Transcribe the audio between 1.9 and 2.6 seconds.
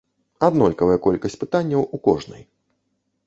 у кожнай.